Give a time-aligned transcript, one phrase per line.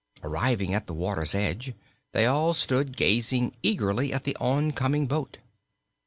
[0.23, 1.75] Arriving at the water's edge,
[2.11, 5.37] they all stood gazing eagerly at the oncoming boat.